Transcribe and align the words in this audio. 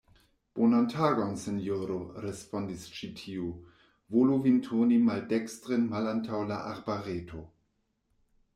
Bonan 0.59 0.85
tagon, 0.93 1.35
sinjoro, 1.41 1.97
respondis 2.23 2.87
ĉi 2.95 3.09
tiu, 3.19 3.51
volu 4.15 4.39
vin 4.47 4.59
turni 4.69 4.97
maldekstren 5.11 5.87
malantaŭ 5.95 6.43
la 6.53 6.61
arbareto. 6.73 7.47